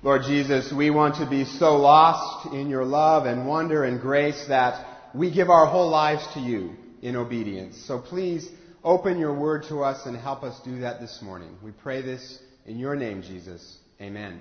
[0.00, 4.44] Lord Jesus, we want to be so lost in your love and wonder and grace
[4.46, 7.84] that we give our whole lives to you in obedience.
[7.84, 8.48] So please
[8.84, 11.56] open your word to us and help us do that this morning.
[11.64, 13.76] We pray this in your name, Jesus.
[14.00, 14.40] Amen.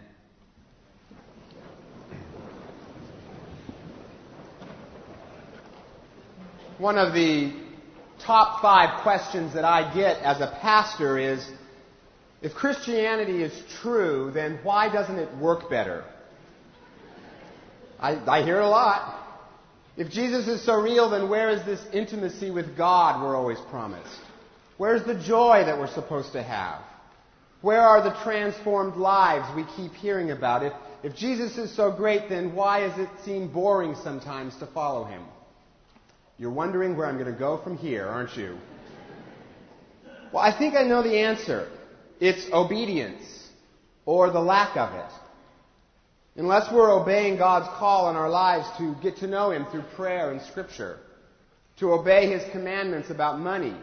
[6.78, 7.52] One of the
[8.24, 11.44] top five questions that I get as a pastor is
[12.42, 16.04] if Christianity is true, then why doesn't it work better?
[18.00, 19.24] I, I hear it a lot.
[19.96, 24.20] If Jesus is so real, then where is this intimacy with God we're always promised?
[24.78, 26.84] Where's the joy that we're supposed to have?
[27.62, 30.64] Where are the transformed lives we keep hearing about?
[30.64, 35.06] If, if Jesus is so great, then why does it seem boring sometimes to follow
[35.06, 35.24] him?
[36.38, 38.60] You're wondering where I'm going to go from here, aren't you?
[40.32, 41.68] Well, I think I know the answer.
[42.20, 43.24] It's obedience,
[44.06, 45.12] or the lack of it.
[46.36, 50.32] Unless we're obeying God's call in our lives to get to know Him through prayer
[50.32, 51.00] and Scripture,
[51.80, 53.76] to obey His commandments about money,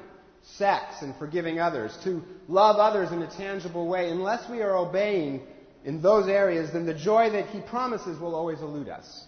[0.42, 5.42] sex, and forgiving others, to love others in a tangible way, unless we are obeying
[5.84, 9.26] in those areas, then the joy that He promises will always elude us.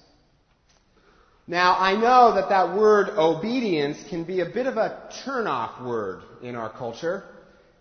[1.49, 6.23] Now, I know that that word obedience can be a bit of a turn-off word
[6.43, 7.25] in our culture.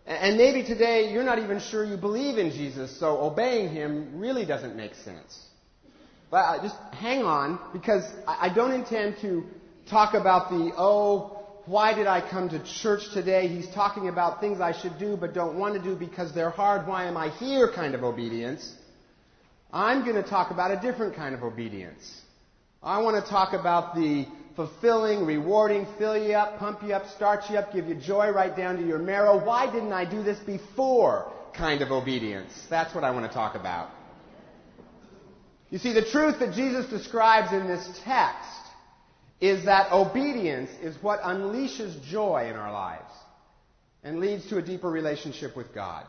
[0.06, 4.46] And maybe today you're not even sure you believe in Jesus, so obeying him really
[4.46, 5.46] doesn't make sense.
[6.30, 9.44] But uh, just hang on, because I don't intend to
[9.90, 13.48] talk about the, oh, why did I come to church today?
[13.48, 16.88] He's talking about things I should do but don't want to do because they're hard.
[16.88, 18.74] Why am I here kind of obedience.
[19.74, 22.22] I'm going to talk about a different kind of obedience.
[22.84, 27.50] I want to talk about the fulfilling, rewarding, fill you up, pump you up, start
[27.50, 29.44] you up, give you joy right down to your marrow.
[29.44, 31.32] Why didn't I do this before?
[31.54, 32.54] Kind of obedience.
[32.70, 33.90] That's what I want to talk about.
[35.70, 38.50] You see, the truth that Jesus describes in this text
[39.42, 43.12] is that obedience is what unleashes joy in our lives
[44.04, 46.06] and leads to a deeper relationship with God.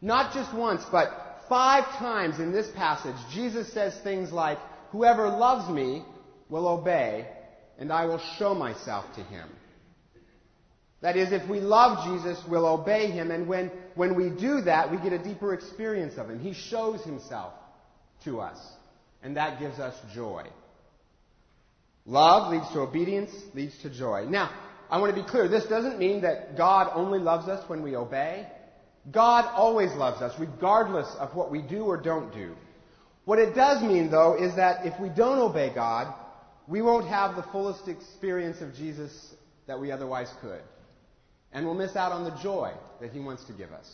[0.00, 4.58] Not just once, but five times in this passage, Jesus says things like,
[4.92, 6.04] Whoever loves me
[6.48, 7.26] will obey
[7.78, 9.48] and I will show myself to him.
[11.00, 14.90] That is, if we love Jesus, we'll obey him, and when, when we do that,
[14.90, 16.40] we get a deeper experience of him.
[16.40, 17.52] He shows himself
[18.24, 18.58] to us,
[19.22, 20.48] and that gives us joy.
[22.04, 24.26] Love leads to obedience, leads to joy.
[24.28, 24.50] Now,
[24.90, 25.46] I want to be clear.
[25.46, 28.48] This doesn't mean that God only loves us when we obey.
[29.12, 32.54] God always loves us, regardless of what we do or don't do.
[33.24, 36.12] What it does mean, though, is that if we don't obey God,
[36.68, 39.34] we won't have the fullest experience of Jesus
[39.66, 40.60] that we otherwise could.
[41.50, 43.90] And we'll miss out on the joy that he wants to give us.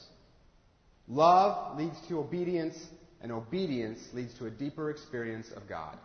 [1.07, 2.77] Love leads to obedience,
[3.23, 5.97] and obedience leads to a deeper experience of God.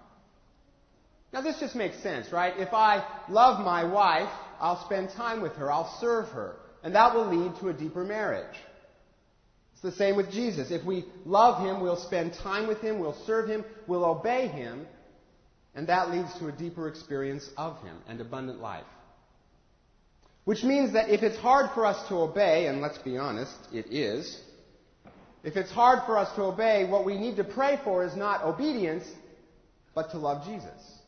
[1.34, 2.54] Now, this just makes sense, right?
[2.58, 7.16] If I love my wife, I'll spend time with her, I'll serve her, and that
[7.16, 8.56] will lead to a deeper marriage.
[9.74, 10.72] It's the same with Jesus.
[10.72, 14.86] If we love him, we'll spend time with him, we'll serve him, we'll obey him,
[15.76, 18.86] and that leads to a deeper experience of Him and abundant life.
[20.46, 23.94] Which means that if it's hard for us to obey, and let's be honest, it
[23.94, 24.42] is,
[25.44, 28.44] if it's hard for us to obey, what we need to pray for is not
[28.44, 29.04] obedience,
[29.94, 31.00] but to love Jesus.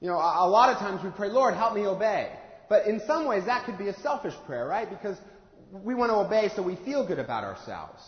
[0.00, 2.30] You know, a lot of times we pray, Lord, help me obey.
[2.68, 4.88] But in some ways, that could be a selfish prayer, right?
[4.88, 5.16] Because
[5.72, 8.02] we want to obey so we feel good about ourselves.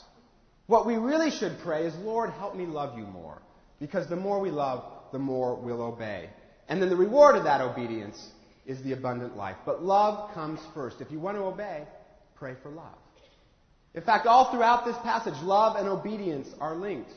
[0.67, 3.41] What we really should pray is, Lord, help me love you more.
[3.81, 6.31] Because the more we love, the more we'll obey.
[6.69, 8.21] And then the reward of that obedience
[8.67, 9.57] is the abundant life.
[9.65, 11.01] But love comes first.
[11.01, 11.85] If you want to obey,
[12.35, 12.99] pray for love.
[13.95, 17.11] In fact, all throughout this passage, love and obedience are linked.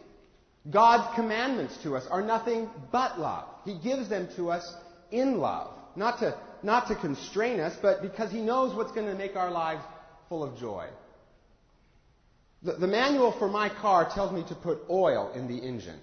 [0.69, 3.45] God's commandments to us are nothing but love.
[3.65, 4.75] He gives them to us
[5.11, 5.73] in love.
[5.95, 9.51] Not to, not to constrain us, but because He knows what's going to make our
[9.51, 9.81] lives
[10.29, 10.87] full of joy.
[12.61, 15.99] The, the manual for my car tells me to put oil in the engine.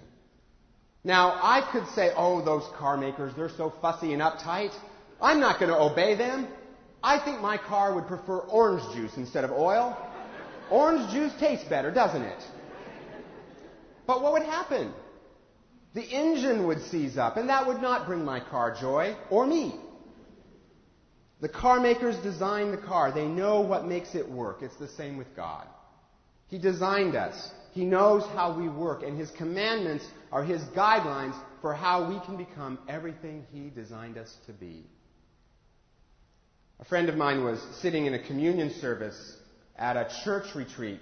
[1.07, 4.73] Now, I could say, oh, those car makers, they're so fussy and uptight.
[5.21, 6.49] I'm not going to obey them.
[7.01, 9.97] I think my car would prefer orange juice instead of oil.
[10.69, 12.43] Orange juice tastes better, doesn't it?
[14.05, 14.91] But what would happen?
[15.93, 19.79] The engine would seize up, and that would not bring my car joy or me.
[21.39, 23.13] The car makers design the car.
[23.13, 24.61] They know what makes it work.
[24.61, 25.67] It's the same with God.
[26.49, 27.49] He designed us.
[27.71, 32.37] He knows how we work, and His commandments are His guidelines for how we can
[32.37, 34.83] become everything He designed us to be.
[36.79, 39.37] A friend of mine was sitting in a communion service
[39.75, 40.99] at a church retreat,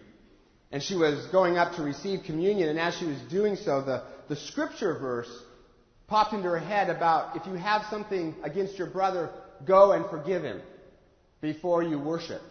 [0.71, 4.03] And she was going up to receive communion, and as she was doing so, the,
[4.27, 5.29] the scripture verse
[6.07, 9.29] popped into her head about if you have something against your brother,
[9.65, 10.61] go and forgive him
[11.41, 12.41] before you worship.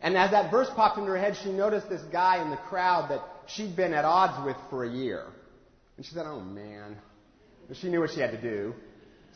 [0.00, 3.10] And as that verse popped into her head, she noticed this guy in the crowd
[3.10, 5.24] that she'd been at odds with for a year.
[5.96, 6.96] And she said, Oh man.
[7.68, 8.74] But she knew what she had to do.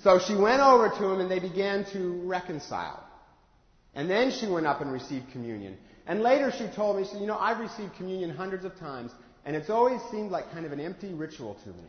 [0.03, 3.05] So she went over to him and they began to reconcile.
[3.95, 5.77] And then she went up and received communion.
[6.07, 9.11] And later she told me, she said, You know, I've received communion hundreds of times,
[9.45, 11.89] and it's always seemed like kind of an empty ritual to me.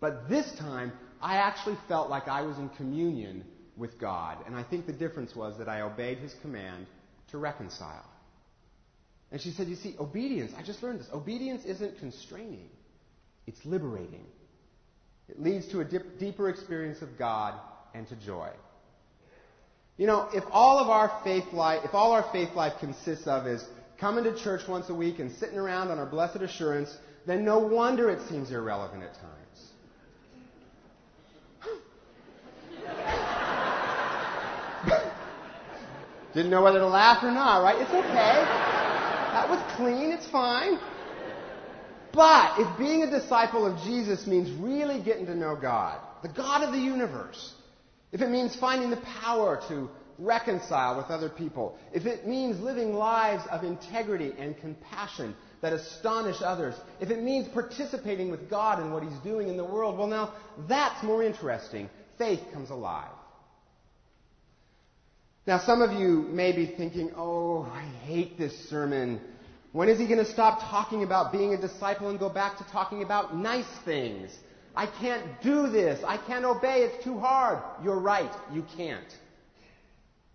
[0.00, 0.92] But this time,
[1.22, 3.44] I actually felt like I was in communion
[3.76, 4.38] with God.
[4.46, 6.86] And I think the difference was that I obeyed his command
[7.30, 8.04] to reconcile.
[9.32, 11.08] And she said, You see, obedience, I just learned this.
[11.12, 12.68] Obedience isn't constraining,
[13.46, 14.26] it's liberating.
[15.28, 17.54] It leads to a dip, deeper experience of God
[17.94, 18.50] and to joy.
[19.96, 23.46] You know, if all of our faith life, if all our faith life consists of
[23.46, 23.64] is
[23.98, 26.94] coming to church once a week and sitting around on our blessed assurance,
[27.26, 29.70] then no wonder it seems irrelevant at times.
[36.34, 37.80] Didn't know whether to laugh or not, right?
[37.80, 38.44] It's okay.
[39.32, 40.12] That was clean.
[40.12, 40.78] It's fine.
[42.16, 46.62] But if being a disciple of Jesus means really getting to know God, the God
[46.62, 47.52] of the universe,
[48.10, 52.94] if it means finding the power to reconcile with other people, if it means living
[52.94, 58.92] lives of integrity and compassion that astonish others, if it means participating with God in
[58.92, 60.32] what He's doing in the world, well, now
[60.66, 61.90] that's more interesting.
[62.16, 63.10] Faith comes alive.
[65.46, 69.20] Now, some of you may be thinking, oh, I hate this sermon.
[69.76, 72.64] When is he going to stop talking about being a disciple and go back to
[72.72, 74.34] talking about nice things?
[74.74, 76.02] I can't do this.
[76.02, 76.78] I can't obey.
[76.78, 77.62] It's too hard.
[77.84, 78.32] You're right.
[78.50, 79.04] You can't.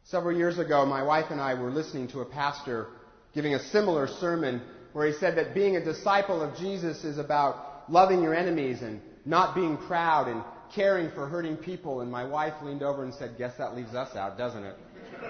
[0.03, 2.89] Several years ago, my wife and I were listening to a pastor
[3.33, 4.61] giving a similar sermon
[4.93, 9.01] where he said that being a disciple of Jesus is about loving your enemies and
[9.25, 10.43] not being proud and
[10.75, 12.01] caring for hurting people.
[12.01, 14.75] And my wife leaned over and said, Guess that leaves us out, doesn't it?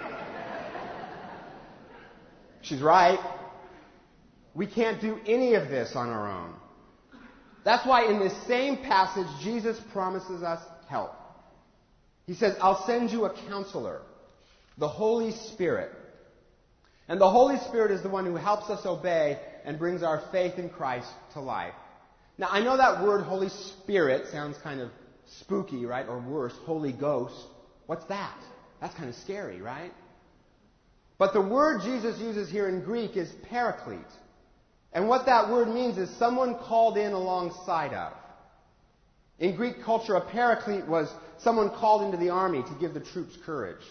[2.61, 3.17] She's right.
[4.53, 6.53] We can't do any of this on our own.
[7.63, 11.13] That's why in this same passage, Jesus promises us help.
[12.25, 14.01] He says, I'll send you a counselor,
[14.77, 15.91] the Holy Spirit.
[17.07, 20.57] And the Holy Spirit is the one who helps us obey and brings our faith
[20.57, 21.73] in Christ to life.
[22.37, 24.89] Now, I know that word Holy Spirit sounds kind of
[25.39, 26.07] spooky, right?
[26.07, 27.35] Or worse, Holy Ghost.
[27.85, 28.37] What's that?
[28.79, 29.91] That's kind of scary, right?
[31.17, 33.99] But the word Jesus uses here in Greek is paraclete.
[34.93, 38.13] And what that word means is someone called in alongside of.
[39.39, 43.35] In Greek culture, a paraclete was someone called into the army to give the troops
[43.45, 43.83] courage.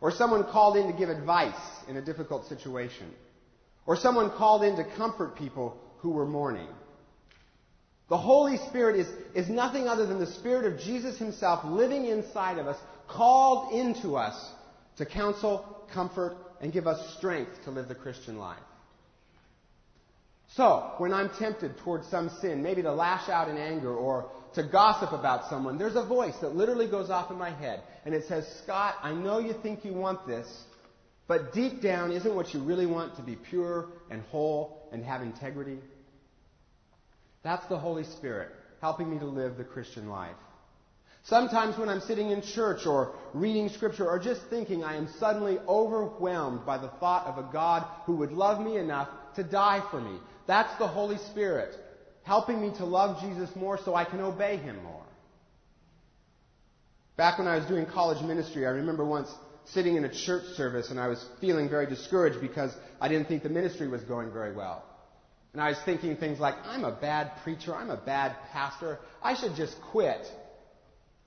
[0.00, 1.54] Or someone called in to give advice
[1.88, 3.10] in a difficult situation.
[3.86, 6.68] Or someone called in to comfort people who were mourning.
[8.08, 12.58] The Holy Spirit is, is nothing other than the Spirit of Jesus Himself living inside
[12.58, 12.76] of us,
[13.08, 14.52] called into us
[14.98, 18.62] to counsel, comfort, and give us strength to live the Christian life.
[20.54, 24.62] So, when I'm tempted towards some sin, maybe to lash out in anger or to
[24.62, 28.24] gossip about someone, there's a voice that literally goes off in my head and it
[28.28, 30.46] says, Scott, I know you think you want this,
[31.26, 35.20] but deep down, isn't what you really want to be pure and whole and have
[35.20, 35.78] integrity?
[37.42, 38.50] That's the Holy Spirit
[38.80, 40.36] helping me to live the Christian life.
[41.28, 45.58] Sometimes when I'm sitting in church or reading scripture or just thinking, I am suddenly
[45.66, 50.00] overwhelmed by the thought of a God who would love me enough to die for
[50.00, 50.18] me.
[50.46, 51.74] That's the Holy Spirit
[52.22, 55.02] helping me to love Jesus more so I can obey him more.
[57.16, 59.28] Back when I was doing college ministry, I remember once
[59.64, 63.42] sitting in a church service and I was feeling very discouraged because I didn't think
[63.42, 64.84] the ministry was going very well.
[65.52, 69.34] And I was thinking things like, I'm a bad preacher, I'm a bad pastor, I
[69.34, 70.26] should just quit.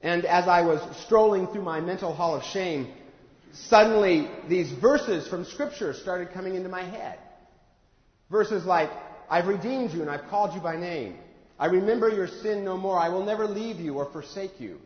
[0.01, 2.91] And as I was strolling through my mental hall of shame,
[3.51, 7.19] suddenly these verses from Scripture started coming into my head.
[8.29, 8.89] Verses like,
[9.29, 11.17] I've redeemed you and I've called you by name.
[11.57, 12.97] I remember your sin no more.
[12.97, 14.79] I will never leave you or forsake you.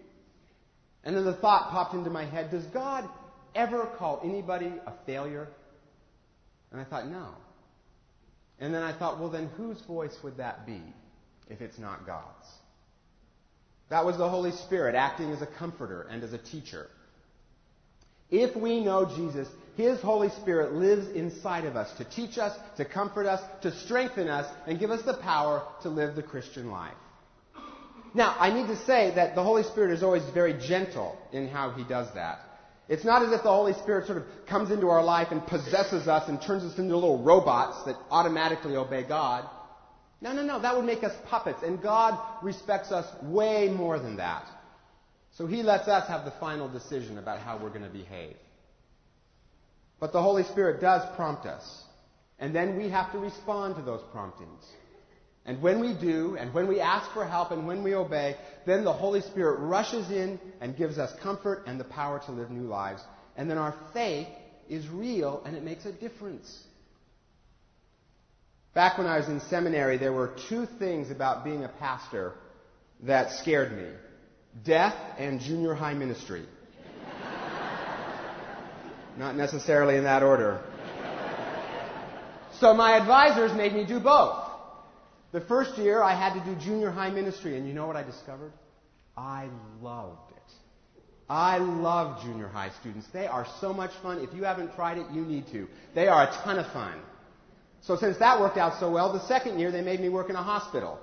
[1.03, 3.08] And then the thought popped into my head Does God
[3.53, 5.48] ever call anybody a failure?
[6.72, 7.29] And I thought, no.
[8.60, 10.82] And then I thought, well, then whose voice would that be
[11.50, 12.48] if it's not God's?
[13.93, 16.88] That was the Holy Spirit acting as a comforter and as a teacher.
[18.31, 19.47] If we know Jesus,
[19.77, 24.29] His Holy Spirit lives inside of us to teach us, to comfort us, to strengthen
[24.29, 26.95] us, and give us the power to live the Christian life.
[28.15, 31.69] Now, I need to say that the Holy Spirit is always very gentle in how
[31.69, 32.39] He does that.
[32.89, 36.07] It's not as if the Holy Spirit sort of comes into our life and possesses
[36.07, 39.47] us and turns us into little robots that automatically obey God.
[40.24, 40.62] No, no, no.
[40.62, 41.60] That would make us puppets.
[41.63, 44.46] And God respects us way more than that.
[45.38, 48.38] So He lets us have the final decision about how we're going to behave.
[50.00, 51.84] But the Holy Spirit does prompt us.
[52.39, 54.63] And then we have to respond to those promptings.
[55.46, 58.86] And when we do, and when we ask for help, and when we obey, then
[58.86, 62.68] the Holy Spirit rushes in and gives us comfort and the power to live new
[62.68, 63.01] lives.
[63.36, 64.27] And then our faith
[64.70, 66.63] is real and it makes a difference.
[68.74, 72.34] Back when I was in seminary, there were two things about being a pastor
[73.01, 73.88] that scared me
[74.63, 76.46] death and junior high ministry.
[79.18, 80.62] Not necessarily in that order.
[82.60, 84.39] So my advisors made me do both.
[85.32, 88.03] The first year I had to do junior high ministry, and you know what I
[88.03, 88.53] discovered?
[89.18, 89.50] I
[89.82, 90.38] loved it.
[91.30, 93.08] I love junior high students.
[93.12, 94.20] They are so much fun.
[94.20, 95.68] If you haven't tried it, you need to.
[95.96, 97.00] They are a ton of fun.
[97.83, 100.35] So since that worked out so well, the second year they made me work in
[100.35, 100.99] a hospital.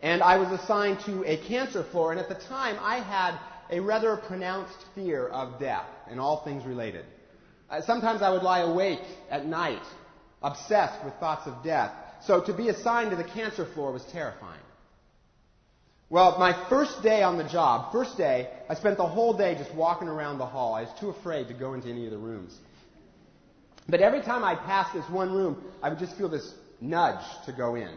[0.00, 3.38] And I was assigned to a cancer floor, and at the time I had
[3.70, 7.04] a rather pronounced fear of death and all things related.
[7.68, 9.82] Uh, sometimes I would lie awake at night,
[10.42, 11.92] obsessed with thoughts of death.
[12.24, 14.60] So to be assigned to the cancer floor was terrifying.
[16.10, 19.74] Well, my first day on the job, first day, I spent the whole day just
[19.74, 20.74] walking around the hall.
[20.74, 22.56] I was too afraid to go into any of the rooms.
[23.88, 27.52] But every time I passed this one room, I would just feel this nudge to
[27.52, 27.90] go in.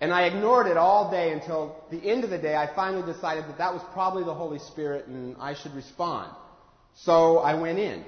[0.00, 3.44] And I ignored it all day until the end of the day, I finally decided
[3.44, 6.32] that that was probably the Holy Spirit and I should respond.
[6.94, 8.04] So I went in.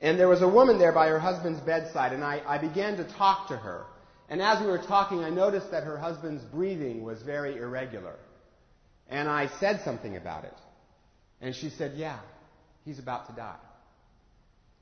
[0.00, 3.04] And there was a woman there by her husband's bedside, and I, I began to
[3.04, 3.84] talk to her.
[4.28, 8.16] And as we were talking, I noticed that her husband's breathing was very irregular.
[9.08, 10.56] And I said something about it.
[11.40, 12.18] And she said, Yeah,
[12.84, 13.58] he's about to die.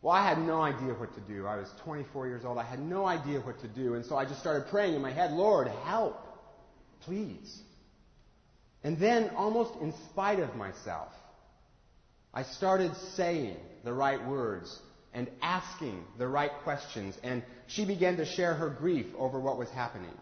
[0.02, 1.46] Well, I had no idea what to do.
[1.46, 2.56] I was 24 years old.
[2.56, 3.94] I had no idea what to do.
[3.94, 6.16] And so I just started praying in my head, Lord, help,
[7.02, 7.60] please.
[8.82, 11.12] And then, almost in spite of myself,
[12.32, 14.78] I started saying the right words
[15.12, 17.14] and asking the right questions.
[17.22, 20.16] And she began to share her grief over what was happening.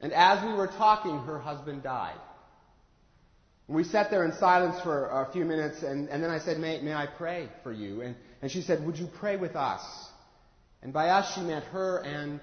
[0.00, 2.18] And as we were talking, her husband died.
[3.66, 6.82] We sat there in silence for a few minutes, and, and then I said, may,
[6.82, 8.02] may I pray for you?
[8.02, 9.82] And, and she said, Would you pray with us?
[10.82, 12.40] And by us, she meant her and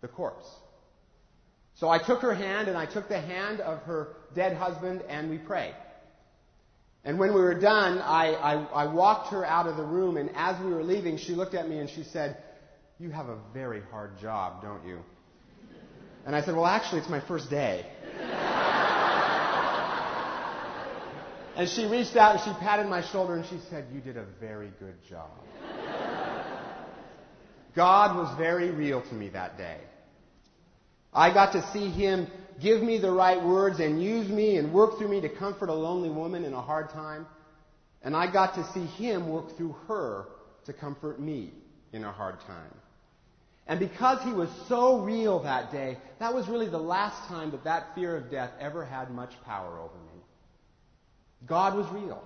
[0.00, 0.46] the corpse.
[1.74, 5.30] So I took her hand, and I took the hand of her dead husband, and
[5.30, 5.74] we prayed.
[7.04, 10.30] And when we were done, I, I, I, walked her out of the room, and
[10.34, 12.36] as we were leaving, she looked at me and she said,
[12.98, 14.98] You have a very hard job, don't you?
[16.26, 17.86] And I said, Well, actually, it's my first day.
[21.58, 24.24] And she reached out and she patted my shoulder and she said, You did a
[24.40, 25.28] very good job.
[27.74, 29.78] God was very real to me that day.
[31.12, 32.28] I got to see him
[32.62, 35.74] give me the right words and use me and work through me to comfort a
[35.74, 37.26] lonely woman in a hard time.
[38.02, 40.26] And I got to see him work through her
[40.66, 41.52] to comfort me
[41.92, 42.72] in a hard time.
[43.66, 47.64] And because he was so real that day, that was really the last time that
[47.64, 50.17] that fear of death ever had much power over me.
[51.46, 52.22] God was real.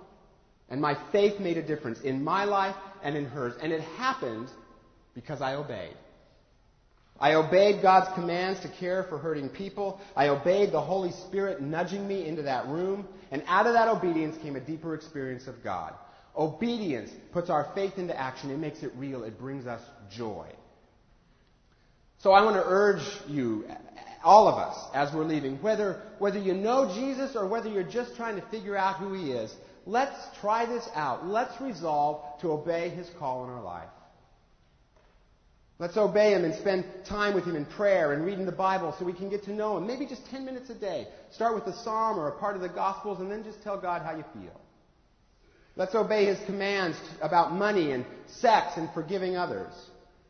[0.69, 3.55] And my faith made a difference in my life and in hers.
[3.61, 4.49] And it happened
[5.15, 5.97] because I obeyed.
[7.21, 10.01] I obeyed God's commands to care for hurting people.
[10.17, 13.07] I obeyed the Holy Spirit nudging me into that room.
[13.31, 15.95] And out of that obedience came a deeper experience of God.
[16.37, 18.51] Obedience puts our faith into action.
[18.51, 19.25] It makes it real.
[19.25, 20.49] It brings us joy.
[22.19, 23.67] So I want to urge you,
[24.25, 28.17] all of us, as we're leaving, whether, whether you know Jesus or whether you're just
[28.17, 29.53] trying to figure out who he is,
[29.87, 31.27] let's try this out.
[31.27, 33.89] Let's resolve to obey his call in our life.
[35.83, 39.05] Let's obey Him and spend time with Him in prayer and reading the Bible so
[39.05, 39.85] we can get to know Him.
[39.85, 41.09] Maybe just 10 minutes a day.
[41.33, 44.03] Start with a psalm or a part of the Gospels and then just tell God
[44.03, 44.61] how you feel.
[45.75, 49.73] Let's obey His commands about money and sex and forgiving others.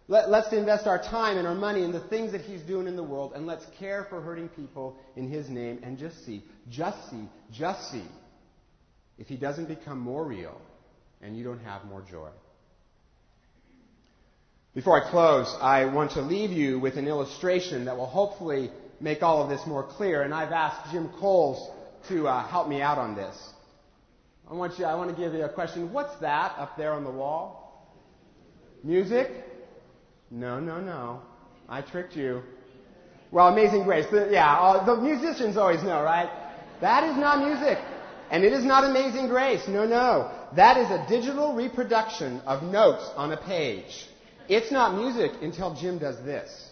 [0.08, 2.96] Let, us invest our time and our money in the things that He's doing in
[2.96, 7.10] the world and let's care for hurting people in His name and just see, just
[7.10, 8.04] see, just see
[9.18, 10.60] if He doesn't become more real
[11.22, 12.28] and you don't have more joy.
[14.74, 19.22] Before I close, I want to leave you with an illustration that will hopefully make
[19.22, 20.22] all of this more clear.
[20.22, 21.70] And I've asked Jim Coles
[22.08, 23.36] to uh, help me out on this.
[24.50, 24.86] I want you.
[24.86, 25.92] I want to give you a question.
[25.92, 27.92] What's that up there on the wall?
[28.82, 29.30] Music?
[30.32, 31.20] No, no, no.
[31.68, 32.42] I tricked you.
[33.30, 34.06] Well, Amazing Grace.
[34.10, 36.30] The, yeah, uh, the musicians always know, right?
[36.80, 37.78] That is not music.
[38.30, 39.68] And it is not Amazing Grace.
[39.68, 40.30] No, no.
[40.56, 44.06] that is a digital reproduction of notes on a page.
[44.48, 46.71] It's not music until Jim does this.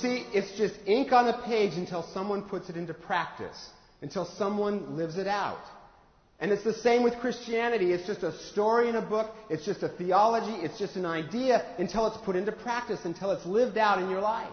[0.00, 3.70] See, it's just ink on a page until someone puts it into practice,
[4.02, 5.62] until someone lives it out.
[6.40, 7.92] And it's the same with Christianity.
[7.92, 11.64] It's just a story in a book, it's just a theology, it's just an idea
[11.78, 14.52] until it's put into practice, until it's lived out in your life.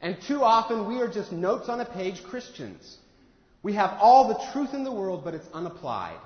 [0.00, 2.98] And too often we are just notes on a page Christians.
[3.62, 6.18] We have all the truth in the world, but it's unapplied.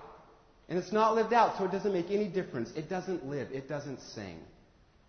[0.68, 2.70] And it's not lived out, so it doesn't make any difference.
[2.76, 4.38] It doesn't live, it doesn't sing.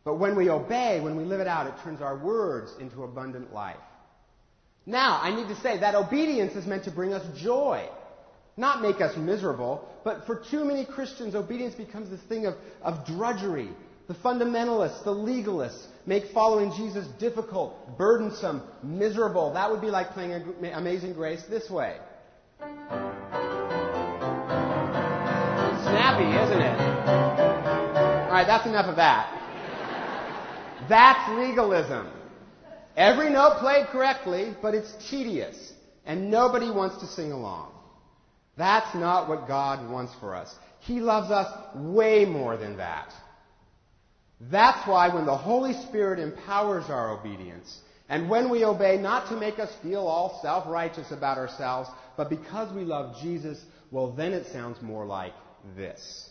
[0.04, 3.54] But when we obey, when we live it out, it turns our words into abundant
[3.54, 3.78] life.
[4.86, 7.88] Now, I need to say that obedience is meant to bring us joy,
[8.58, 9.88] not make us miserable.
[10.04, 13.70] But for too many Christians, obedience becomes this thing of, of drudgery.
[14.08, 19.54] The fundamentalists, the legalists, make following Jesus difficult, burdensome, miserable.
[19.54, 20.44] That would be like playing
[20.74, 21.96] Amazing Grace this way.
[25.80, 26.80] Snappy, isn't it?
[28.28, 29.33] All right, that's enough of that.
[30.90, 32.08] That's legalism.
[32.96, 35.74] Every note played correctly, but it's tedious,
[36.06, 37.72] and nobody wants to sing along.
[38.58, 40.54] That's not what God wants for us.
[40.80, 43.12] He loves us way more than that.
[44.52, 49.36] That's why when the Holy Spirit empowers our obedience, and when we obey, not to
[49.36, 54.34] make us feel all self righteous about ourselves, but because we love Jesus, well, then
[54.34, 55.34] it sounds more like
[55.76, 56.30] this.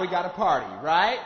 [0.00, 1.18] We got a party, right?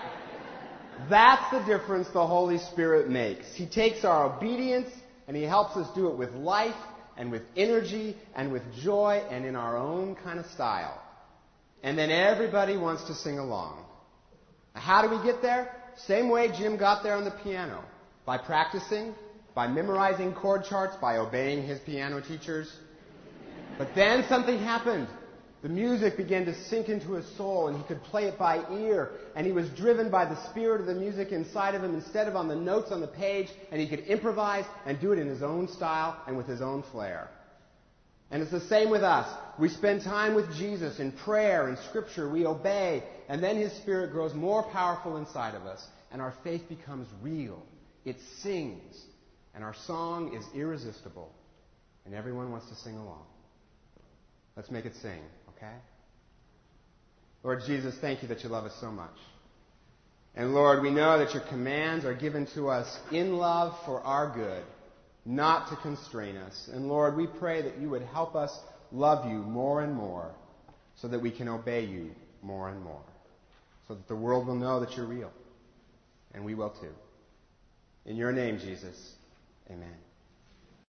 [1.08, 3.46] That's the difference the Holy Spirit makes.
[3.54, 4.90] He takes our obedience
[5.26, 6.74] and He helps us do it with life
[7.16, 11.00] and with energy and with joy and in our own kind of style.
[11.82, 13.84] And then everybody wants to sing along.
[14.74, 15.74] How do we get there?
[16.06, 17.84] Same way Jim got there on the piano.
[18.24, 19.14] By practicing,
[19.54, 22.72] by memorizing chord charts, by obeying his piano teachers.
[23.78, 25.08] But then something happened.
[25.64, 29.12] The music began to sink into his soul, and he could play it by ear,
[29.34, 32.36] and he was driven by the spirit of the music inside of him instead of
[32.36, 35.42] on the notes on the page, and he could improvise and do it in his
[35.42, 37.30] own style and with his own flair.
[38.30, 39.26] And it's the same with us.
[39.58, 44.12] We spend time with Jesus in prayer and scripture, we obey, and then his spirit
[44.12, 47.62] grows more powerful inside of us, and our faith becomes real.
[48.04, 49.02] It sings,
[49.54, 51.32] and our song is irresistible,
[52.04, 53.24] and everyone wants to sing along.
[54.56, 55.22] Let's make it sing
[55.56, 55.74] okay?
[57.42, 59.16] Lord Jesus, thank you that you love us so much.
[60.34, 64.34] And Lord, we know that your commands are given to us in love for our
[64.34, 64.64] good,
[65.24, 66.68] not to constrain us.
[66.72, 68.56] And Lord, we pray that you would help us
[68.90, 70.34] love you more and more
[70.96, 72.10] so that we can obey you
[72.42, 73.02] more and more.
[73.86, 75.30] So that the world will know that you're real.
[76.32, 76.94] And we will too.
[78.06, 79.14] In your name, Jesus,
[79.70, 79.94] amen.